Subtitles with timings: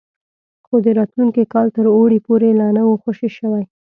[0.65, 3.63] خو د راتلونکي کال تر اوړي پورې لا نه وو خوشي شوي.